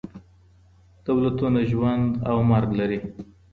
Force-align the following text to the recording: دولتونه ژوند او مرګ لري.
دولتونه 1.05 1.59
ژوند 1.71 2.09
او 2.29 2.37
مرګ 2.51 2.69
لري. 2.79 2.99